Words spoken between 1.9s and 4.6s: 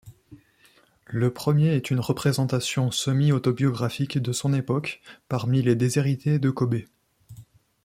une représentation semi-autobiographique de son